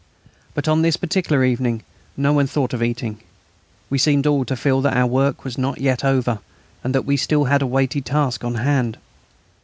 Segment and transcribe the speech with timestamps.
[0.55, 1.83] But on this particular evening
[2.17, 3.19] no one thought of eating.
[3.91, 6.39] We seemed all to feel that our work was not yet over,
[6.83, 8.97] and that we had still a weighty task on hand.